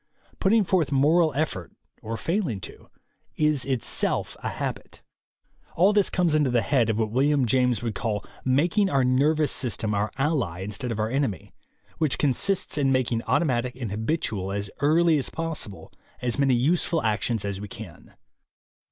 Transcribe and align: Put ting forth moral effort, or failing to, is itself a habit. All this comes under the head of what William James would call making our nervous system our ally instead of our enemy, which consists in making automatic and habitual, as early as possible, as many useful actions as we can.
Put 0.39 0.49
ting 0.49 0.63
forth 0.63 0.91
moral 0.91 1.31
effort, 1.35 1.71
or 2.01 2.17
failing 2.17 2.59
to, 2.61 2.89
is 3.35 3.65
itself 3.65 4.35
a 4.41 4.49
habit. 4.49 5.03
All 5.75 5.93
this 5.93 6.09
comes 6.09 6.33
under 6.33 6.49
the 6.49 6.63
head 6.63 6.89
of 6.89 6.97
what 6.97 7.11
William 7.11 7.45
James 7.45 7.83
would 7.83 7.93
call 7.93 8.25
making 8.43 8.89
our 8.89 9.03
nervous 9.03 9.51
system 9.51 9.93
our 9.93 10.11
ally 10.17 10.61
instead 10.61 10.91
of 10.91 10.99
our 10.99 11.11
enemy, 11.11 11.53
which 11.99 12.17
consists 12.17 12.79
in 12.79 12.91
making 12.91 13.21
automatic 13.27 13.75
and 13.75 13.91
habitual, 13.91 14.51
as 14.51 14.71
early 14.79 15.19
as 15.19 15.29
possible, 15.29 15.93
as 16.19 16.39
many 16.39 16.55
useful 16.55 17.03
actions 17.03 17.45
as 17.45 17.61
we 17.61 17.67
can. 17.67 18.15